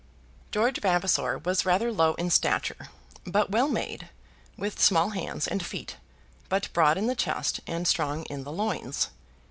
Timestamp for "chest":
7.13-7.59